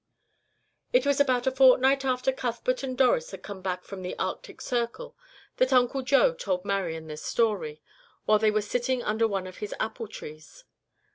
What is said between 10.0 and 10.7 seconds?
trees.